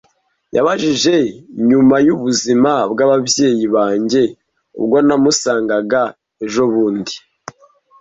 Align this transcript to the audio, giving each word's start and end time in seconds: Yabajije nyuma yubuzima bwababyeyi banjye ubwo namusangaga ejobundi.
Yabajije 0.55 1.15
nyuma 1.69 1.95
yubuzima 2.07 2.71
bwababyeyi 2.91 3.65
banjye 3.75 4.21
ubwo 4.79 4.97
namusangaga 5.07 6.01
ejobundi. 6.43 7.15